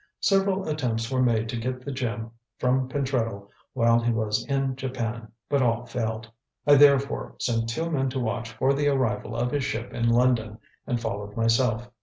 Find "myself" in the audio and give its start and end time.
11.37-11.87